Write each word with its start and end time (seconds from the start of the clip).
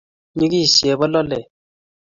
Nyigis 0.37 0.73
chebololet 0.77 1.45